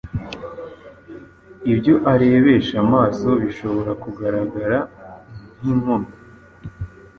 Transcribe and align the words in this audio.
Ibyo 1.71 1.95
arebesha 2.11 2.75
amaso 2.85 3.27
bishobora 3.41 3.91
kugaragara 4.03 4.77
nk’inkomyi 5.57 6.11